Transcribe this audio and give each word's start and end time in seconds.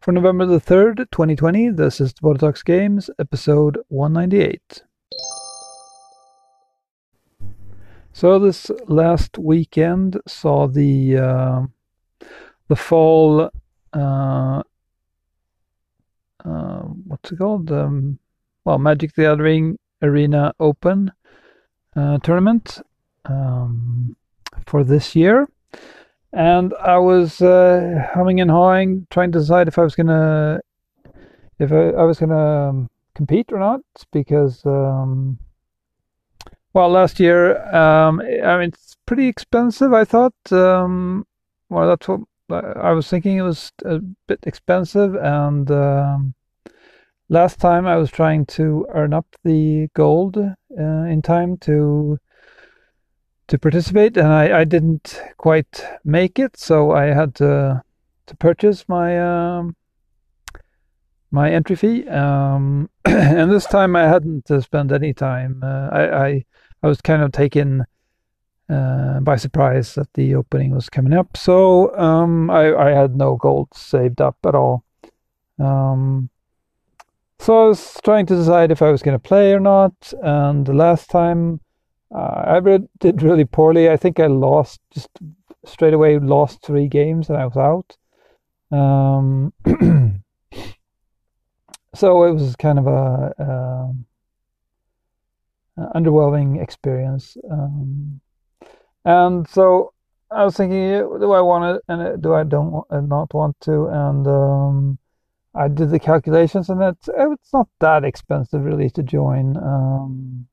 For 0.00 0.12
November 0.12 0.46
the 0.46 0.60
3rd, 0.60 1.10
2020, 1.10 1.70
this 1.70 2.00
is 2.00 2.12
Talks 2.12 2.62
Games, 2.62 3.10
episode 3.18 3.78
198. 3.88 4.84
So 8.12 8.38
this 8.38 8.70
last 8.86 9.38
weekend 9.38 10.20
saw 10.26 10.68
the 10.68 11.16
uh, 11.16 11.62
the 12.68 12.76
fall 12.76 13.50
uh, 13.92 14.62
uh, 16.44 16.80
what's 17.06 17.32
it 17.32 17.36
called? 17.36 17.72
Um, 17.72 18.20
well, 18.64 18.78
Magic 18.78 19.14
the 19.14 19.22
Gathering 19.22 19.78
Arena 20.00 20.54
Open 20.60 21.10
uh, 21.96 22.18
tournament 22.18 22.80
um, 23.24 24.16
for 24.64 24.84
this 24.84 25.16
year, 25.16 25.48
and 26.32 26.74
I 26.80 26.98
was 26.98 27.40
uh, 27.40 28.06
humming 28.12 28.40
and 28.40 28.50
hawing, 28.50 29.06
trying 29.10 29.32
to 29.32 29.38
decide 29.38 29.68
if 29.68 29.78
I 29.78 29.82
was 29.82 29.94
gonna 29.94 30.60
if 31.58 31.72
I, 31.72 31.90
I 31.90 32.04
was 32.04 32.18
gonna 32.18 32.68
um, 32.68 32.90
compete 33.14 33.52
or 33.52 33.58
not 33.58 33.80
because. 34.12 34.64
Um, 34.64 35.38
well, 36.74 36.90
last 36.90 37.18
year, 37.18 37.56
um, 37.74 38.20
I 38.20 38.58
mean, 38.58 38.68
it's 38.68 38.96
pretty 39.06 39.26
expensive. 39.26 39.92
I 39.92 40.04
thought. 40.04 40.34
Um, 40.52 41.26
well, 41.70 41.88
that's 41.88 42.06
what 42.06 42.20
I 42.50 42.92
was 42.92 43.08
thinking. 43.08 43.38
It 43.38 43.42
was 43.42 43.72
a 43.84 44.00
bit 44.26 44.40
expensive, 44.44 45.14
and 45.16 45.70
um, 45.70 46.34
last 47.28 47.58
time 47.58 47.86
I 47.86 47.96
was 47.96 48.10
trying 48.10 48.46
to 48.46 48.86
earn 48.90 49.12
up 49.12 49.26
the 49.44 49.88
gold 49.94 50.36
uh, 50.36 50.82
in 51.12 51.22
time 51.22 51.56
to 51.58 52.18
to 53.48 53.58
participate, 53.58 54.16
and 54.16 54.28
I, 54.28 54.60
I 54.60 54.64
didn't 54.64 55.20
quite 55.36 55.84
make 56.04 56.38
it, 56.38 56.56
so 56.56 56.92
I 56.92 57.06
had 57.06 57.34
to 57.36 57.82
to 58.26 58.36
purchase 58.36 58.88
my 58.88 59.18
um, 59.18 59.74
my 61.30 61.50
entry 61.50 61.76
fee. 61.76 62.08
Um, 62.08 62.90
and 63.04 63.50
this 63.50 63.66
time 63.66 63.96
I 63.96 64.02
hadn't 64.02 64.46
to 64.46 64.62
spend 64.62 64.92
any 64.92 65.12
time. 65.12 65.62
Uh, 65.62 65.88
I, 65.90 66.26
I 66.26 66.44
I 66.82 66.86
was 66.86 67.00
kind 67.00 67.22
of 67.22 67.32
taken 67.32 67.84
uh, 68.68 69.20
by 69.20 69.36
surprise 69.36 69.94
that 69.94 70.12
the 70.14 70.34
opening 70.34 70.74
was 70.74 70.90
coming 70.90 71.14
up. 71.14 71.36
So 71.36 71.96
um, 71.98 72.50
I, 72.50 72.74
I, 72.74 72.90
had 72.90 73.16
no 73.16 73.36
gold 73.36 73.68
saved 73.74 74.20
up 74.20 74.36
at 74.44 74.54
all. 74.54 74.84
Um, 75.58 76.28
so 77.38 77.64
I 77.64 77.68
was 77.68 77.96
trying 78.04 78.26
to 78.26 78.36
decide 78.36 78.70
if 78.70 78.82
I 78.82 78.90
was 78.90 79.02
going 79.02 79.14
to 79.14 79.28
play 79.28 79.54
or 79.54 79.60
not. 79.60 80.12
And 80.22 80.66
the 80.66 80.74
last 80.74 81.08
time 81.08 81.60
uh, 82.14 82.60
I 82.64 82.78
did 83.00 83.22
really 83.22 83.44
poorly. 83.44 83.90
I 83.90 83.96
think 83.96 84.20
I 84.20 84.26
lost 84.26 84.80
just 84.92 85.10
straight 85.64 85.94
away, 85.94 86.18
lost 86.18 86.62
three 86.62 86.88
games 86.88 87.28
and 87.28 87.38
I 87.38 87.46
was 87.46 87.56
out. 87.56 87.96
Um, 88.70 89.52
so 91.94 92.24
it 92.24 92.32
was 92.32 92.56
kind 92.56 92.78
of 92.78 92.86
a. 92.86 93.34
Um, 93.38 94.06
uh, 95.78 95.92
underwhelming 95.94 96.60
experience. 96.60 97.36
Um, 97.48 98.20
and 99.04 99.48
so 99.48 99.92
I 100.30 100.44
was 100.44 100.56
thinking, 100.56 100.78
do 101.20 101.32
I 101.32 101.40
want 101.40 101.76
it 101.76 101.82
and 101.88 102.22
do 102.22 102.34
I 102.34 102.42
don't 102.42 102.84
uh, 102.90 103.00
not 103.00 103.32
want 103.32 103.60
to? 103.60 103.86
And 103.86 104.26
um, 104.26 104.98
I 105.54 105.68
did 105.68 105.90
the 105.90 106.00
calculations, 106.00 106.68
and 106.68 106.82
it's 106.82 107.08
it's 107.16 107.52
not 107.52 107.68
that 107.78 108.04
expensive 108.04 108.64
really 108.64 108.90
to 108.90 109.02
join 109.02 109.56
um, 109.56 110.48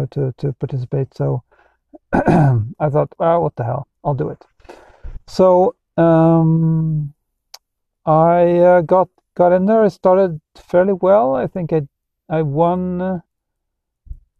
or 0.00 0.06
to 0.08 0.34
to 0.38 0.52
participate. 0.54 1.14
So 1.14 1.42
I 2.12 2.88
thought, 2.90 3.12
well, 3.18 3.42
what 3.42 3.56
the 3.56 3.64
hell, 3.64 3.88
I'll 4.04 4.14
do 4.14 4.28
it. 4.28 4.44
So 5.26 5.76
um, 5.96 7.14
I 8.06 8.58
uh, 8.58 8.80
got 8.82 9.08
got 9.34 9.52
in 9.52 9.66
there. 9.66 9.82
I 9.82 9.88
started 9.88 10.40
fairly 10.56 10.92
well. 10.92 11.34
I 11.34 11.46
think 11.46 11.72
I 11.72 11.82
I 12.28 12.42
won 12.42 13.22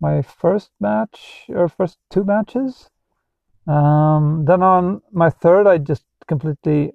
my 0.01 0.23
first 0.23 0.71
match 0.81 1.45
or 1.49 1.69
first 1.69 1.99
two 2.11 2.25
matches. 2.25 2.89
Um, 3.67 4.45
then 4.47 4.63
on 4.63 5.03
my 5.13 5.31
third, 5.31 5.67
I 5.67 5.79
just 5.79 6.05
completely 6.27 6.93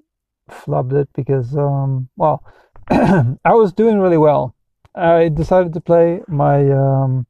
flubbed 0.50 0.94
it 0.94 1.09
because, 1.14 1.56
um, 1.56 2.09
well, 2.18 2.44
I 2.90 3.54
was 3.54 3.74
doing 3.74 4.00
really 4.00 4.18
well. 4.18 4.56
I 4.96 5.30
decided 5.30 5.74
to 5.74 5.81
play 5.81 6.22
my 6.28 6.72
um, 6.72 7.28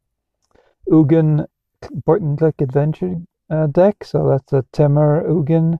Ugin 0.89 1.45
point 2.05 2.39
click 2.39 2.61
adventure 2.61 3.21
uh, 3.49 3.67
deck. 3.67 4.03
So 4.03 4.29
that's 4.29 4.53
a 4.53 4.63
Temur 4.73 5.25
Ugin 5.27 5.77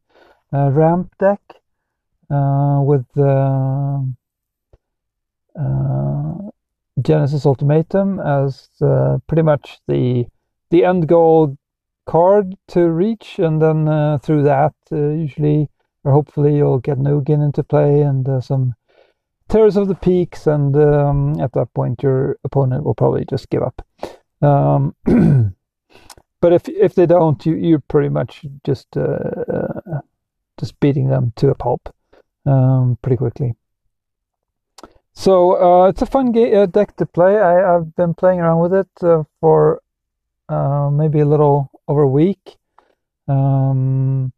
uh, 0.54 0.70
ramp 0.72 1.14
deck 1.20 1.42
uh, 2.30 2.82
with 2.84 3.06
uh, 3.18 4.00
uh 5.60 6.34
Genesis 7.02 7.46
Ultimatum 7.46 8.20
as 8.20 8.70
uh, 8.82 9.18
pretty 9.28 9.42
much 9.42 9.80
the 9.88 10.26
the 10.70 10.86
end 10.86 11.08
goal 11.08 11.58
card 12.06 12.56
to 12.70 12.90
reach, 12.90 13.40
and 13.40 13.62
then 13.62 14.20
through 14.20 14.44
that, 14.44 14.74
usually 14.92 15.70
or 16.04 16.12
hopefully, 16.12 16.56
you'll 16.56 16.80
get 16.80 17.00
Nugen 17.00 17.44
into 17.44 17.64
play 17.64 18.02
and 18.02 18.44
some 18.44 18.76
Terrors 19.48 19.76
of 19.76 19.88
the 19.88 19.96
Peaks, 19.96 20.48
and 20.48 20.76
um, 20.76 21.40
at 21.40 21.54
that 21.54 21.74
point, 21.74 22.02
your 22.02 22.38
opponent 22.44 22.84
will 22.84 22.96
probably 22.96 23.26
just 23.26 23.50
give 23.50 23.62
up. 23.62 23.86
Um, 24.42 24.96
but 26.42 26.54
if 26.54 26.68
if 26.68 26.96
they 26.96 27.06
don't, 27.06 27.46
you 27.46 27.56
you're 27.56 27.80
pretty 27.80 28.10
much 28.10 28.46
just 28.64 28.96
uh, 28.98 30.02
just 30.60 30.80
beating 30.80 31.10
them 31.10 31.34
to 31.38 31.50
a 31.50 31.56
pulp 31.56 31.94
um, 32.46 32.98
pretty 33.02 33.18
quickly. 33.18 33.56
So 35.14 35.56
uh, 35.56 35.88
it's 35.88 36.02
a 36.02 36.06
fun 36.06 36.32
ga- 36.32 36.54
uh, 36.54 36.66
deck 36.66 36.96
to 36.98 37.06
play. 37.06 37.40
I, 37.40 37.74
have 37.74 37.96
been 37.96 38.14
playing 38.14 38.42
around 38.42 38.60
with 38.60 38.74
it 38.74 38.90
uh, 39.02 39.24
for 39.40 39.82
uh, 40.50 40.90
maybe 40.92 41.22
a 41.22 41.26
little 41.26 41.72
over 41.88 42.02
a 42.02 42.08
week. 42.08 42.58
Um, 43.28 44.34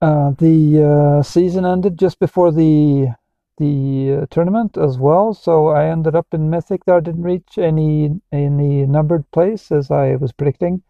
uh, 0.00 0.32
the 0.38 0.82
uh, 0.82 1.22
season 1.22 1.64
ended 1.64 1.98
just 1.98 2.18
before 2.18 2.52
the 2.52 3.08
the 3.58 4.26
tournament 4.30 4.76
as 4.76 4.98
well, 4.98 5.34
so 5.34 5.68
I 5.68 5.86
ended 5.86 6.14
up 6.14 6.26
in 6.32 6.50
Mythic. 6.50 6.84
There 6.84 6.96
I 6.96 7.00
didn't 7.00 7.22
reach 7.22 7.58
any 7.58 8.20
any 8.32 8.86
numbered 8.86 9.30
place 9.30 9.70
as 9.72 9.90
I 9.90 10.16
was 10.16 10.32
predicting. 10.32 10.82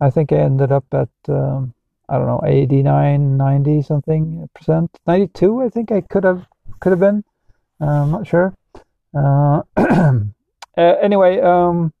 I 0.00 0.10
think 0.10 0.32
I 0.32 0.36
ended 0.36 0.72
up 0.72 0.84
at 0.92 1.08
um, 1.28 1.74
I 2.08 2.18
don't 2.18 2.26
know 2.26 2.42
89, 2.44 3.36
90 3.36 3.82
something 3.82 4.48
percent, 4.54 4.96
92. 5.06 5.62
I 5.62 5.68
think 5.68 5.90
I 5.90 6.00
could 6.02 6.24
have 6.24 6.46
could 6.80 6.92
have 6.92 7.00
been. 7.00 7.24
Uh, 7.80 8.02
I'm 8.02 8.10
not 8.10 8.26
sure. 8.26 8.54
Uh, 9.14 9.62
uh, 9.76 10.22
anyway, 10.76 11.40
um, 11.40 11.92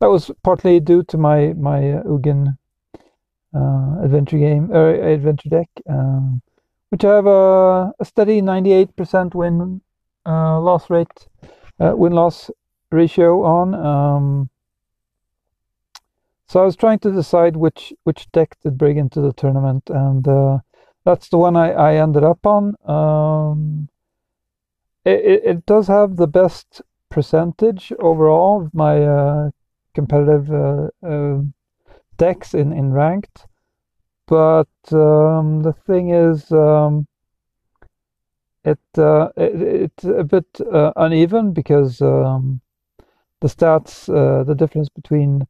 that 0.00 0.08
was 0.08 0.30
partly 0.42 0.80
due 0.80 1.02
to 1.04 1.18
my 1.18 1.52
my 1.54 1.80
Ugin 2.06 2.56
adventure 4.02 4.38
game 4.38 4.70
or 4.72 4.90
adventure 4.90 5.48
deck, 5.48 5.68
um, 5.88 6.40
which 6.90 7.04
I 7.04 7.14
have 7.16 7.26
a, 7.26 7.92
a 7.98 8.04
steady 8.04 8.40
98% 8.40 9.34
win 9.34 9.80
loss 10.26 10.90
rate, 10.90 11.28
win 11.78 12.12
loss 12.12 12.50
ratio 12.90 13.42
on. 13.44 13.74
Um, 13.74 14.50
so 16.46 16.62
I 16.62 16.64
was 16.64 16.76
trying 16.76 16.98
to 17.00 17.12
decide 17.12 17.56
which 17.56 17.92
which 18.04 18.30
deck 18.32 18.58
to 18.62 18.70
bring 18.70 18.96
into 18.96 19.20
the 19.20 19.34
tournament, 19.34 19.90
and 19.90 20.26
uh, 20.26 20.58
that's 21.04 21.28
the 21.28 21.36
one 21.36 21.56
I, 21.56 21.72
I 21.72 21.94
ended 21.96 22.24
up 22.24 22.46
on. 22.46 22.74
Um, 22.86 23.88
it, 25.04 25.42
it 25.44 25.66
does 25.66 25.88
have 25.88 26.16
the 26.16 26.26
best 26.26 26.80
percentage 27.10 27.92
overall 27.98 28.64
of 28.64 28.74
my 28.74 29.02
uh, 29.02 29.50
competitive 29.94 30.50
uh, 30.50 30.88
uh, 31.06 31.42
decks 32.16 32.54
in, 32.54 32.72
in 32.72 32.92
ranked. 32.92 33.46
But 34.28 34.68
um, 34.92 35.62
the 35.62 35.74
thing 35.86 36.10
is, 36.10 36.52
um, 36.52 37.06
it, 38.62 38.78
uh, 38.98 39.30
it, 39.38 39.62
it's 39.62 40.04
a 40.04 40.22
bit 40.22 40.44
uh, 40.60 40.92
uneven 40.96 41.52
because 41.52 42.02
um, 42.02 42.60
the 43.40 43.48
stats, 43.48 44.08
uh, 44.08 44.44
the 44.44 44.54
difference 44.54 44.90
between 44.90 45.46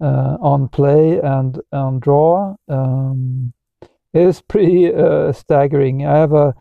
on 0.00 0.68
play 0.68 1.20
and 1.20 1.60
on 1.72 2.00
draw 2.00 2.56
um, 2.68 3.52
is 4.12 4.42
pretty 4.42 4.90
staggering. 5.32 6.04
I 6.04 6.18
have 6.18 6.32
a 6.32 6.54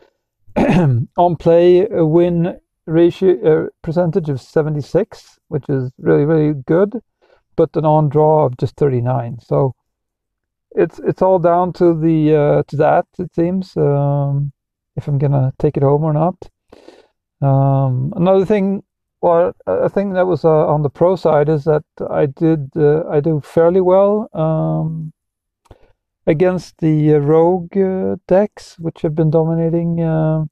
on 1.18 1.36
play 1.36 1.88
win 1.90 2.60
ratio 2.86 3.66
uh, 3.66 3.69
percentage 3.81 4.30
of 4.30 4.40
76, 4.40 5.40
which 5.48 5.66
is 5.68 5.92
really 5.98 6.25
really 6.25 6.54
good, 6.54 7.01
but 7.56 7.75
an 7.75 7.86
on 7.86 8.10
draw 8.10 8.45
of 8.45 8.56
just 8.57 8.75
39. 8.75 9.40
So 9.42 9.74
it's 10.75 11.00
it's 11.00 11.22
all 11.22 11.39
down 11.39 11.74
to 11.74 11.94
the 11.94 12.36
uh, 12.36 12.63
to 12.68 12.75
that 12.77 13.06
it 13.18 13.33
seems. 13.36 13.75
Um, 13.77 14.51
if 14.95 15.07
I'm 15.07 15.18
gonna 15.18 15.54
take 15.60 15.77
it 15.77 15.83
home 15.83 16.04
or 16.04 16.13
not. 16.13 16.36
Um, 17.42 18.13
another 18.16 18.45
thing, 18.45 18.83
well, 19.22 19.54
a 19.68 19.89
thing 19.89 20.13
that 20.13 20.25
was 20.25 20.45
uh, 20.45 20.68
on 20.68 20.81
the 20.83 20.89
pro 20.89 21.16
side 21.16 21.50
is 21.50 21.66
that 21.66 21.83
I 22.10 22.27
did 22.27 22.72
uh, 22.75 23.04
I 23.10 23.19
do 23.19 23.42
fairly 23.42 23.81
well. 23.81 24.30
Um, 24.33 25.13
against 26.27 26.78
the 26.80 27.16
uh, 27.16 27.18
rogue 27.19 27.78
uh, 27.78 28.16
decks, 28.28 28.78
which 28.80 29.01
have 29.01 29.16
been 29.16 29.30
dominating 29.30 30.01
uh, 30.01 30.44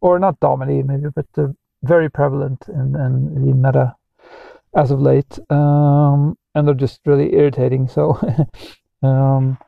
or 0.00 0.18
not 0.18 0.40
dominating 0.40 0.86
maybe, 0.86 1.08
but 1.14 1.26
uh, 1.36 1.48
very 1.82 2.10
prevalent 2.10 2.64
in, 2.68 2.96
in 2.96 3.46
the 3.46 3.54
meta 3.54 3.94
as 4.74 4.90
of 4.90 5.00
late, 5.00 5.38
um, 5.50 6.36
and 6.54 6.66
they're 6.66 6.74
just 6.74 7.00
really 7.04 7.34
irritating. 7.34 7.88
So, 7.88 8.18
um, 9.02 9.58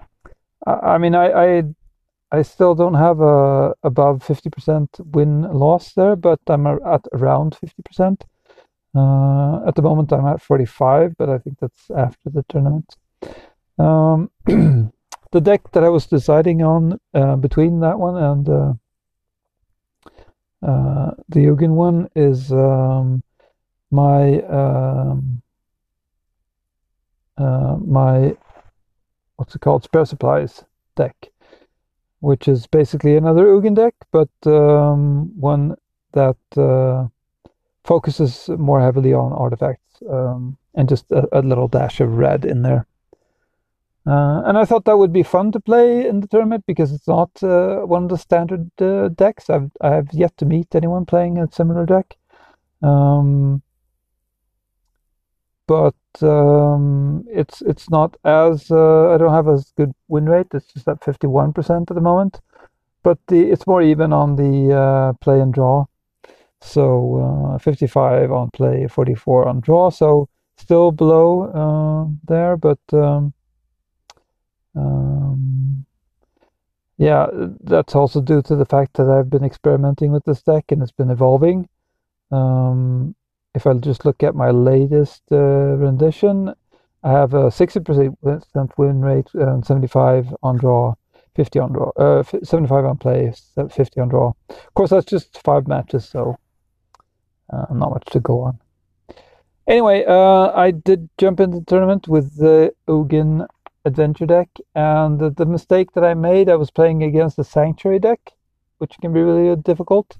I, 0.66 0.98
mean, 0.98 1.14
I, 1.14 1.58
I, 1.58 1.62
I 2.30 2.42
still 2.42 2.74
don't 2.74 2.94
have 2.94 3.20
a 3.20 3.74
above 3.82 4.22
fifty 4.22 4.50
percent 4.50 4.88
win 5.04 5.42
loss 5.42 5.92
there, 5.92 6.16
but 6.16 6.40
I'm 6.46 6.66
at 6.66 7.06
around 7.12 7.56
fifty 7.56 7.82
percent. 7.82 8.24
Uh, 8.94 9.66
at 9.66 9.74
the 9.74 9.82
moment, 9.82 10.12
I'm 10.12 10.26
at 10.26 10.42
forty 10.42 10.66
five, 10.66 11.14
but 11.18 11.28
I 11.28 11.38
think 11.38 11.58
that's 11.60 11.90
after 11.90 12.30
the 12.30 12.44
tournament. 12.48 12.96
Um, 13.78 14.30
the 15.32 15.40
deck 15.40 15.72
that 15.72 15.84
I 15.84 15.88
was 15.88 16.06
deciding 16.06 16.62
on 16.62 17.00
uh, 17.14 17.36
between 17.36 17.80
that 17.80 17.98
one 17.98 18.16
and 18.16 18.48
uh, 18.48 18.72
uh, 20.62 21.10
the 21.28 21.46
Ugin 21.46 21.70
one 21.70 22.08
is 22.14 22.52
um, 22.52 23.22
my 23.90 24.40
um, 24.42 25.42
uh, 27.36 27.76
my 27.84 28.36
what's 29.42 29.56
it 29.56 29.60
called 29.60 29.82
spare 29.82 30.04
supplies 30.04 30.62
deck, 30.94 31.16
which 32.20 32.46
is 32.46 32.68
basically 32.68 33.16
another 33.16 33.46
Ugin 33.46 33.74
deck, 33.74 33.96
but 34.12 34.30
um, 34.46 35.36
one 35.36 35.74
that 36.12 36.36
uh, 36.56 37.08
focuses 37.82 38.48
more 38.50 38.80
heavily 38.80 39.12
on 39.12 39.32
artifacts 39.32 40.00
um, 40.08 40.56
and 40.76 40.88
just 40.88 41.10
a, 41.10 41.26
a, 41.32 41.42
little 41.42 41.66
dash 41.66 42.00
of 42.00 42.18
red 42.18 42.44
in 42.44 42.62
there. 42.62 42.86
Uh, 44.06 44.42
and 44.46 44.56
I 44.56 44.64
thought 44.64 44.84
that 44.84 44.98
would 44.98 45.12
be 45.12 45.24
fun 45.24 45.50
to 45.52 45.60
play 45.60 46.06
in 46.06 46.20
the 46.20 46.28
tournament 46.28 46.62
because 46.64 46.92
it's 46.92 47.08
not 47.08 47.30
uh, 47.42 47.80
one 47.80 48.04
of 48.04 48.10
the 48.10 48.18
standard 48.18 48.70
uh, 48.80 49.08
decks. 49.08 49.50
I've 49.50 49.72
I 49.80 49.90
have 49.96 50.08
yet 50.12 50.36
to 50.36 50.44
meet 50.44 50.76
anyone 50.76 51.04
playing 51.04 51.38
a 51.38 51.50
similar 51.50 51.84
deck. 51.84 52.16
Um, 52.80 53.62
but 55.66 55.94
um, 56.20 56.61
it's 57.42 57.62
it's 57.62 57.88
not 57.96 58.10
as 58.24 58.70
uh, 58.70 59.12
I 59.12 59.18
don't 59.18 59.36
have 59.38 59.48
as 59.48 59.72
good 59.76 59.92
win 60.08 60.26
rate. 60.34 60.54
It's 60.54 60.72
just 60.72 60.88
at 60.88 61.04
fifty 61.04 61.26
one 61.26 61.52
percent 61.52 61.90
at 61.90 61.94
the 61.94 62.08
moment, 62.12 62.40
but 63.02 63.18
the 63.28 63.50
it's 63.52 63.66
more 63.66 63.82
even 63.82 64.12
on 64.12 64.36
the 64.36 64.54
uh, 64.84 65.12
play 65.24 65.40
and 65.40 65.52
draw. 65.52 65.86
So 66.60 66.84
uh, 67.24 67.58
fifty 67.58 67.88
five 67.98 68.30
on 68.32 68.50
play, 68.50 68.86
forty 68.88 69.14
four 69.14 69.48
on 69.48 69.60
draw. 69.60 69.90
So 69.90 70.28
still 70.56 70.92
below 70.92 71.28
there, 72.28 72.56
but. 72.56 72.80
Um, 72.92 73.34
um, 74.74 75.84
yeah, 76.98 77.26
that's 77.64 77.96
also 77.96 78.20
due 78.20 78.42
to 78.42 78.54
the 78.54 78.64
fact 78.64 78.94
that 78.94 79.08
I've 79.08 79.28
been 79.28 79.44
experimenting 79.44 80.12
with 80.12 80.24
this 80.24 80.42
deck 80.42 80.66
and 80.70 80.82
it's 80.82 80.92
been 80.92 81.10
evolving. 81.10 81.68
Um, 82.30 83.16
if 83.54 83.66
I 83.66 83.74
just 83.74 84.04
look 84.04 84.22
at 84.22 84.36
my 84.36 84.50
latest 84.50 85.22
uh, 85.32 85.36
rendition, 85.36 86.54
I 87.04 87.10
have 87.10 87.34
a 87.34 87.44
60% 87.44 88.78
win 88.78 89.00
rate 89.00 89.28
and 89.34 89.64
75 89.64 90.34
on 90.42 90.56
draw, 90.56 90.94
50 91.34 91.58
on 91.58 91.72
draw, 91.72 91.90
uh, 91.96 92.22
75 92.22 92.84
on 92.84 92.96
play, 92.96 93.32
50 93.56 94.00
on 94.00 94.08
draw. 94.08 94.32
Of 94.48 94.74
course, 94.74 94.90
that's 94.90 95.06
just 95.06 95.42
five 95.42 95.66
matches, 95.66 96.08
so 96.08 96.38
uh, 97.52 97.66
not 97.70 97.90
much 97.90 98.04
to 98.12 98.20
go 98.20 98.40
on. 98.42 98.58
Anyway, 99.66 100.04
uh, 100.06 100.52
I 100.54 100.70
did 100.70 101.08
jump 101.18 101.40
into 101.40 101.60
the 101.60 101.64
tournament 101.64 102.08
with 102.08 102.36
the 102.36 102.74
Ugin 102.88 103.46
adventure 103.84 104.26
deck, 104.26 104.48
and 104.74 105.18
the, 105.18 105.30
the, 105.30 105.46
mistake 105.46 105.92
that 105.92 106.04
I 106.04 106.14
made, 106.14 106.48
I 106.48 106.56
was 106.56 106.70
playing 106.70 107.02
against 107.02 107.36
the 107.36 107.44
Sanctuary 107.44 107.98
deck, 107.98 108.32
which 108.78 108.96
can 109.00 109.12
be 109.12 109.22
really 109.22 109.54
difficult. 109.56 110.18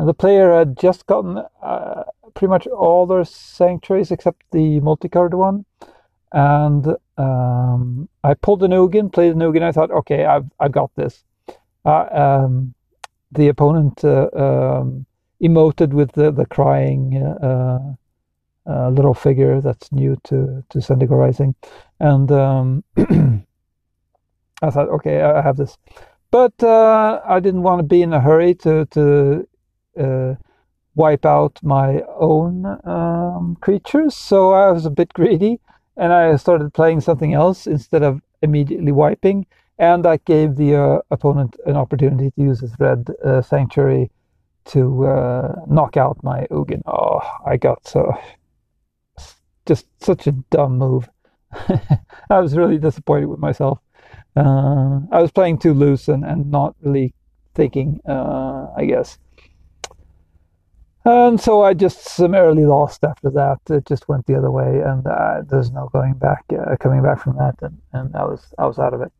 And 0.00 0.08
the 0.08 0.14
player 0.14 0.54
had 0.54 0.78
just 0.78 1.06
gotten 1.06 1.44
uh, 1.62 2.04
pretty 2.32 2.48
much 2.48 2.66
all 2.66 3.04
their 3.04 3.22
Sanctuaries 3.22 4.10
except 4.10 4.44
the 4.50 4.80
multicolored 4.80 5.34
one. 5.34 5.66
And 6.32 6.96
um, 7.18 8.08
I 8.24 8.32
pulled 8.32 8.60
the 8.60 8.68
Ugin, 8.68 9.12
played 9.12 9.32
an 9.32 9.40
Ugin. 9.40 9.60
I 9.62 9.72
thought, 9.72 9.90
okay, 9.90 10.24
I've 10.24 10.46
I've 10.58 10.72
got 10.72 10.90
this. 10.96 11.22
Uh, 11.84 12.06
um, 12.12 12.72
the 13.30 13.48
opponent 13.48 14.02
uh, 14.02 14.30
um, 14.34 15.04
emoted 15.42 15.90
with 15.90 16.12
the 16.12 16.32
the 16.32 16.46
crying 16.46 17.22
uh, 17.22 17.92
uh, 18.66 18.88
little 18.88 19.12
figure 19.12 19.60
that's 19.60 19.92
new 19.92 20.16
to 20.24 20.64
to 20.70 20.78
Zendikar 20.78 21.18
Rising, 21.18 21.54
and 21.98 22.32
um, 22.32 22.84
I 24.62 24.70
thought, 24.70 24.88
okay, 24.88 25.20
I 25.20 25.42
have 25.42 25.58
this, 25.58 25.76
but 26.30 26.54
uh, 26.62 27.20
I 27.22 27.38
didn't 27.40 27.64
want 27.64 27.80
to 27.80 27.82
be 27.82 28.00
in 28.00 28.14
a 28.14 28.20
hurry 28.20 28.54
to 28.54 28.86
to 28.86 29.40
uh, 29.42 29.49
wipe 30.94 31.24
out 31.24 31.58
my 31.62 32.02
own 32.18 32.66
um, 32.84 33.56
creatures, 33.60 34.14
so 34.14 34.52
I 34.52 34.70
was 34.70 34.86
a 34.86 34.90
bit 34.90 35.12
greedy, 35.12 35.60
and 35.96 36.12
I 36.12 36.36
started 36.36 36.74
playing 36.74 37.00
something 37.00 37.34
else 37.34 37.66
instead 37.66 38.02
of 38.02 38.20
immediately 38.42 38.92
wiping, 38.92 39.46
and 39.78 40.04
that 40.04 40.24
gave 40.24 40.56
the 40.56 40.74
uh, 40.76 40.98
opponent 41.10 41.56
an 41.66 41.76
opportunity 41.76 42.30
to 42.30 42.42
use 42.42 42.60
his 42.60 42.74
red 42.78 43.08
uh, 43.24 43.42
sanctuary 43.42 44.10
to 44.66 45.06
uh, 45.06 45.54
knock 45.66 45.96
out 45.96 46.22
my 46.22 46.46
Ugin. 46.50 46.82
Oh, 46.86 47.20
I 47.46 47.56
got 47.56 47.86
so 47.86 48.12
just 49.66 49.86
such 50.02 50.26
a 50.26 50.32
dumb 50.32 50.78
move. 50.78 51.08
I 52.30 52.40
was 52.40 52.56
really 52.56 52.78
disappointed 52.78 53.26
with 53.26 53.40
myself. 53.40 53.78
Uh, 54.36 55.00
I 55.10 55.20
was 55.20 55.32
playing 55.32 55.58
too 55.58 55.74
loose 55.74 56.08
and, 56.08 56.24
and 56.24 56.50
not 56.50 56.74
really 56.80 57.14
thinking, 57.54 58.00
uh, 58.08 58.68
I 58.76 58.84
guess. 58.84 59.18
And 61.04 61.40
so 61.40 61.62
I 61.62 61.72
just 61.72 62.00
summarily 62.00 62.66
lost 62.66 63.04
after 63.04 63.30
that. 63.30 63.60
It 63.70 63.86
just 63.86 64.08
went 64.08 64.26
the 64.26 64.36
other 64.36 64.50
way, 64.50 64.80
and 64.80 65.06
uh, 65.06 65.42
there's 65.48 65.70
no 65.70 65.88
going 65.92 66.14
back, 66.14 66.44
uh, 66.52 66.76
coming 66.76 67.02
back 67.02 67.20
from 67.22 67.36
that. 67.36 67.56
And, 67.62 67.78
and 67.92 68.14
I 68.14 68.24
was 68.24 68.52
I 68.58 68.66
was 68.66 68.78
out 68.78 68.92
of 68.92 69.00
it. 69.00 69.12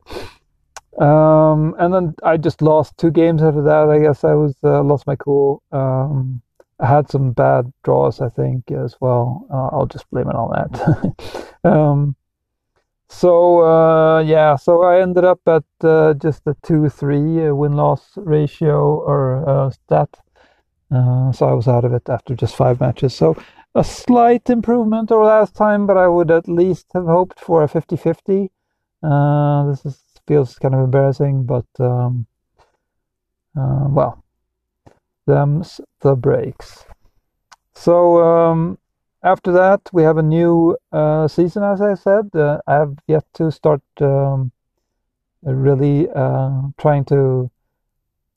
Um, 1.01 1.73
and 1.79 1.93
then 1.93 2.15
I 2.21 2.37
just 2.37 2.61
lost 2.61 2.97
two 2.97 3.11
games 3.11 3.41
after 3.41 3.63
that. 3.63 3.89
I 3.89 3.99
guess 3.99 4.23
I 4.23 4.33
was 4.33 4.55
uh, 4.63 4.83
lost 4.83 5.07
my 5.07 5.15
cool. 5.15 5.63
Um, 5.71 6.41
I 6.79 6.85
had 6.85 7.09
some 7.09 7.31
bad 7.31 7.71
draws, 7.83 8.21
I 8.21 8.29
think, 8.29 8.71
as 8.71 8.95
well. 8.99 9.47
Uh, 9.51 9.75
I'll 9.75 9.85
just 9.85 10.09
blame 10.11 10.29
it 10.29 10.35
on 10.35 10.51
that. 10.51 11.53
um, 11.63 12.15
so 13.07 13.63
uh, 13.63 14.19
yeah, 14.21 14.55
so 14.55 14.83
I 14.83 15.01
ended 15.01 15.23
up 15.25 15.39
at 15.47 15.63
uh, 15.83 16.13
just 16.13 16.43
a 16.45 16.55
two-three 16.63 17.51
win-loss 17.51 18.11
ratio 18.17 18.99
or 18.99 19.71
stat. 19.71 20.09
Uh, 20.91 21.31
so 21.31 21.47
I 21.47 21.53
was 21.53 21.67
out 21.67 21.85
of 21.85 21.93
it 21.93 22.09
after 22.09 22.35
just 22.35 22.55
five 22.55 22.79
matches. 22.79 23.13
So 23.13 23.35
a 23.75 23.83
slight 23.83 24.49
improvement 24.49 25.11
over 25.11 25.23
last 25.23 25.55
time, 25.55 25.87
but 25.87 25.97
I 25.97 26.07
would 26.07 26.29
at 26.31 26.47
least 26.47 26.87
have 26.93 27.05
hoped 27.05 27.39
for 27.39 27.63
a 27.63 27.67
50-50. 27.67 28.49
this 29.69 29.85
is, 29.85 30.03
feels 30.27 30.55
kind 30.59 30.75
of 30.75 30.81
embarrassing, 30.81 31.45
but 31.45 31.65
um, 31.79 32.27
well, 33.55 34.23
them's 35.25 35.81
the 36.01 36.15
breaks. 36.15 36.85
So 37.73 38.21
um, 38.21 38.77
after 39.23 39.51
that, 39.51 39.81
we 39.93 40.03
have 40.03 40.17
a 40.17 40.23
new 40.23 40.77
uh, 40.91 41.27
season, 41.27 41.63
as 41.63 41.81
I 41.81 41.93
said. 41.93 42.29
Uh, 42.33 42.59
I 42.67 42.75
have 42.75 42.97
yet 43.07 43.25
to 43.35 43.51
start 43.51 43.81
um, 43.99 44.51
really 45.43 46.09
uh, 46.09 46.61
trying 46.77 47.05
to 47.05 47.49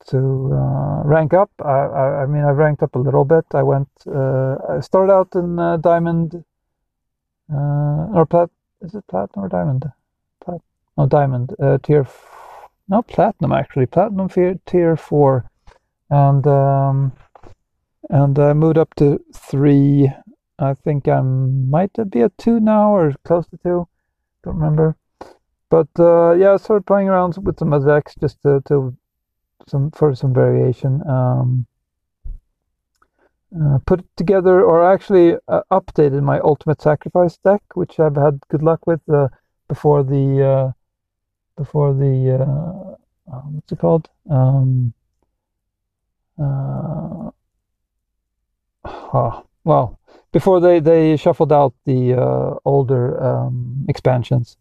to 0.08 0.50
uh, 0.52 1.02
rank 1.04 1.32
up. 1.34 1.50
I, 1.64 1.68
I, 1.70 2.22
I, 2.22 2.26
mean, 2.26 2.44
I 2.44 2.50
ranked 2.50 2.82
up 2.82 2.94
a 2.94 2.98
little 2.98 3.24
bit. 3.24 3.44
I 3.52 3.62
went. 3.62 3.88
Uh, 4.06 4.56
I 4.68 4.80
started 4.80 5.12
out 5.12 5.34
in 5.34 5.58
uh, 5.58 5.76
diamond 5.78 6.44
or 7.48 8.26
plat. 8.28 8.50
Is 8.82 8.94
it 8.94 9.06
platinum 9.08 9.44
or 9.44 9.48
diamond? 9.48 9.84
Plat. 10.44 10.60
No, 10.96 11.06
diamond. 11.06 11.54
tier. 11.82 12.02
F- 12.02 12.68
no, 12.88 13.02
platinum 13.02 13.52
actually. 13.52 13.86
Platinum 13.86 14.28
tier 14.66 14.96
four 14.96 15.50
and 16.10 16.46
um, 16.46 17.12
and 18.10 18.38
I 18.38 18.52
moved 18.52 18.78
up 18.78 18.94
to 18.96 19.20
three. 19.34 20.10
I 20.58 20.74
think 20.74 21.08
I 21.08 21.20
might 21.20 21.96
be 22.10 22.20
at 22.20 22.36
two 22.38 22.60
now 22.60 22.94
or 22.94 23.14
close 23.24 23.46
to 23.48 23.56
two. 23.56 23.88
Don't 24.44 24.56
remember. 24.56 24.96
But 25.70 25.88
uh, 25.98 26.32
yeah, 26.32 26.52
I 26.52 26.56
started 26.58 26.86
playing 26.86 27.08
around 27.08 27.36
with 27.42 27.58
some 27.58 27.72
other 27.72 27.88
decks 27.88 28.14
just 28.20 28.40
to, 28.42 28.62
to 28.68 28.96
some 29.66 29.90
for 29.90 30.14
some 30.14 30.32
variation. 30.32 31.02
Um, 31.08 31.66
uh, 33.54 33.78
put 33.86 34.04
together, 34.16 34.62
or 34.62 34.84
actually 34.84 35.36
uh, 35.46 35.60
updated 35.70 36.22
my 36.22 36.40
Ultimate 36.40 36.82
Sacrifice 36.82 37.36
deck, 37.38 37.62
which 37.74 38.00
I've 38.00 38.16
had 38.16 38.40
good 38.48 38.62
luck 38.62 38.86
with 38.86 39.00
uh, 39.08 39.28
before 39.68 40.02
the 40.02 40.44
uh, 40.44 40.72
before 41.56 41.94
the 41.94 42.42
uh, 42.42 42.94
what's 43.26 43.72
it 43.72 43.78
called? 43.78 44.08
Um, 44.30 44.92
uh, 46.38 47.30
oh, 48.84 49.46
well, 49.64 49.98
before 50.32 50.60
they, 50.60 50.80
they 50.80 51.16
shuffled 51.16 51.52
out 51.52 51.74
the 51.84 52.14
uh, 52.14 52.54
older 52.64 53.22
um, 53.22 53.86
expansions. 53.88 54.56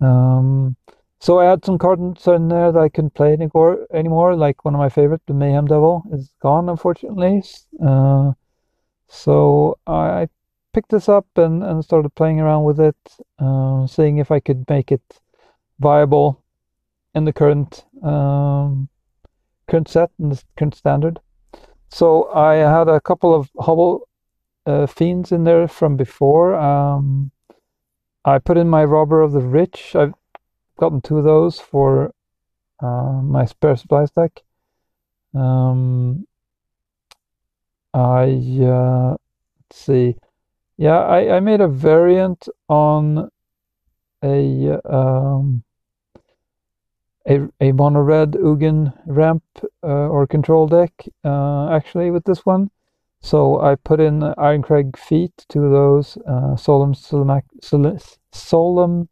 Um, 0.00 0.76
so 1.24 1.38
I 1.38 1.46
had 1.46 1.64
some 1.64 1.78
cards 1.78 2.26
in 2.26 2.48
there 2.48 2.70
that 2.70 2.78
I 2.78 2.90
couldn't 2.90 3.14
play 3.14 3.32
anymore. 3.32 3.86
Anymore, 3.94 4.36
like 4.36 4.62
one 4.62 4.74
of 4.74 4.78
my 4.78 4.90
favorite, 4.90 5.22
the 5.26 5.32
Mayhem 5.32 5.64
Devil, 5.66 6.02
is 6.12 6.34
gone 6.42 6.68
unfortunately. 6.68 7.42
Uh, 7.82 8.32
so 9.08 9.78
I 9.86 10.28
picked 10.74 10.90
this 10.90 11.08
up 11.08 11.26
and, 11.36 11.62
and 11.62 11.82
started 11.82 12.14
playing 12.14 12.40
around 12.40 12.64
with 12.64 12.78
it, 12.78 12.96
uh, 13.38 13.86
seeing 13.86 14.18
if 14.18 14.30
I 14.30 14.38
could 14.38 14.68
make 14.68 14.92
it 14.92 15.00
viable 15.78 16.42
in 17.14 17.24
the 17.24 17.32
current 17.32 17.86
um, 18.02 18.90
current 19.66 19.88
set 19.88 20.10
and 20.18 20.30
the 20.30 20.42
current 20.58 20.74
standard. 20.74 21.20
So 21.88 22.30
I 22.34 22.56
had 22.56 22.88
a 22.88 23.00
couple 23.00 23.34
of 23.34 23.50
Hobble 23.58 24.06
uh, 24.66 24.86
fiends 24.86 25.32
in 25.32 25.44
there 25.44 25.68
from 25.68 25.96
before. 25.96 26.54
Um, 26.54 27.30
I 28.26 28.38
put 28.40 28.58
in 28.58 28.68
my 28.68 28.84
Robber 28.84 29.22
of 29.22 29.32
the 29.32 29.40
Rich. 29.40 29.96
I've 29.96 30.12
gotten 30.76 31.00
two 31.00 31.18
of 31.18 31.24
those 31.24 31.60
for 31.60 32.12
uh, 32.82 33.20
my 33.22 33.44
spare 33.44 33.76
supply 33.76 34.04
stack. 34.04 34.42
Um, 35.34 36.26
I 37.92 38.40
uh, 38.62 39.10
let's 39.10 39.18
see. 39.70 40.16
Yeah, 40.76 40.98
I, 40.98 41.36
I 41.36 41.40
made 41.40 41.60
a 41.60 41.68
variant 41.68 42.48
on 42.68 43.30
a 44.22 44.80
um, 44.92 45.62
a, 47.28 47.40
a 47.60 47.72
mono 47.72 48.00
red 48.00 48.32
Ugin 48.32 48.92
ramp 49.06 49.44
uh, 49.82 50.08
or 50.08 50.26
control 50.26 50.66
deck 50.66 50.92
uh, 51.24 51.70
actually 51.70 52.10
with 52.10 52.24
this 52.24 52.44
one. 52.44 52.70
So 53.20 53.60
I 53.60 53.76
put 53.76 54.00
in 54.00 54.20
Irencrag 54.20 54.98
Feat, 54.98 55.32
two 55.48 55.64
of 55.64 55.72
those, 55.72 56.18
uh, 56.28 56.56
Solemn, 56.56 56.92
Solemn 58.32 59.08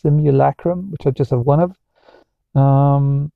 Simulacrum, 0.00 0.90
which 0.90 1.06
I 1.06 1.10
just 1.10 1.30
have 1.30 1.40
one 1.40 1.60
of. 1.60 1.76
Um, 2.60 3.32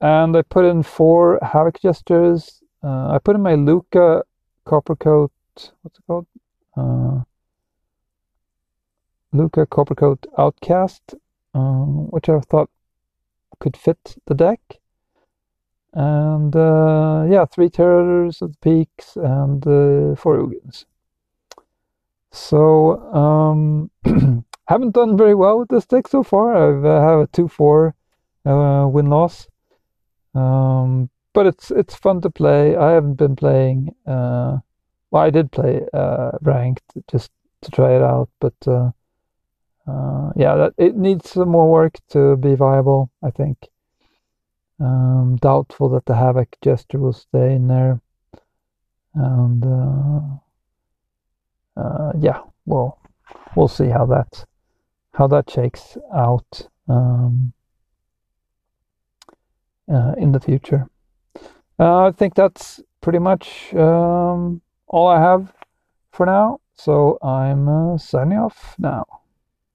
and 0.00 0.36
I 0.36 0.42
put 0.42 0.64
in 0.64 0.82
four 0.82 1.38
Havoc 1.42 1.80
Jesters. 1.80 2.62
Uh, 2.82 3.12
I 3.14 3.18
put 3.18 3.36
in 3.36 3.42
my 3.42 3.54
Lukka 3.54 4.22
Coppercoat, 4.64 5.30
what's 5.82 5.98
it 5.98 6.04
called? 6.06 6.26
Uh, 6.76 7.22
Lukka 9.34 9.66
Coppercoat 9.66 10.26
Outcast, 10.38 11.14
uh, 11.54 11.84
which 12.12 12.28
I 12.28 12.40
thought 12.40 12.70
could 13.58 13.76
fit 13.76 14.16
the 14.26 14.34
deck. 14.34 14.60
And 15.92 16.54
uh, 16.54 17.26
yeah, 17.28 17.46
three 17.46 17.70
Terrors 17.70 18.42
of 18.42 18.52
the 18.52 18.58
Peaks 18.58 19.16
and 19.16 19.66
uh, 19.66 20.14
four 20.14 20.38
Ugins. 20.38 20.84
So 22.32 23.00
um, 23.14 23.90
haven't 24.68 24.94
done 24.94 25.16
very 25.16 25.34
well 25.34 25.58
with 25.58 25.68
this 25.68 25.86
deck 25.86 26.08
so 26.08 26.22
far. 26.22 26.54
I've 26.54 26.84
uh, 26.84 27.00
have 27.00 27.20
a 27.20 27.26
two 27.28 27.48
four 27.48 27.94
uh, 28.44 28.86
win 28.90 29.06
loss, 29.06 29.48
um, 30.34 31.08
but 31.32 31.46
it's 31.46 31.70
it's 31.70 31.94
fun 31.94 32.20
to 32.22 32.30
play. 32.30 32.76
I 32.76 32.92
haven't 32.92 33.14
been 33.14 33.36
playing. 33.36 33.94
Uh, 34.06 34.58
well, 35.10 35.22
I 35.22 35.30
did 35.30 35.52
play 35.52 35.82
uh, 35.92 36.32
ranked 36.42 36.84
just 37.08 37.30
to 37.62 37.70
try 37.70 37.94
it 37.94 38.02
out, 38.02 38.28
but 38.40 38.54
uh, 38.66 38.90
uh, 39.86 40.32
yeah, 40.36 40.56
that 40.56 40.74
it 40.76 40.96
needs 40.96 41.30
some 41.30 41.48
more 41.48 41.70
work 41.70 41.98
to 42.10 42.36
be 42.36 42.54
viable. 42.54 43.10
I 43.22 43.30
think. 43.30 43.68
Um, 44.78 45.38
doubtful 45.40 45.88
that 45.90 46.04
the 46.04 46.16
Havoc 46.16 46.54
Jester 46.60 46.98
will 46.98 47.14
stay 47.14 47.54
in 47.54 47.66
there, 47.68 48.00
and 49.14 49.64
yeah, 52.20 52.40
well, 52.66 52.98
we'll 53.54 53.68
see 53.68 53.88
how 53.88 54.04
that 54.06 54.44
how 55.16 55.26
that 55.26 55.50
shakes 55.50 55.96
out 56.14 56.68
um, 56.88 57.52
uh, 59.90 60.12
in 60.18 60.32
the 60.32 60.40
future. 60.40 60.88
Uh, 61.78 62.06
I 62.06 62.12
think 62.12 62.34
that's 62.34 62.82
pretty 63.00 63.18
much 63.18 63.72
um, 63.74 64.60
all 64.88 65.06
I 65.08 65.20
have 65.20 65.52
for 66.12 66.26
now. 66.26 66.60
So 66.74 67.18
I'm 67.22 67.68
uh, 67.68 67.98
signing 67.98 68.38
off 68.38 68.74
now. 68.78 69.04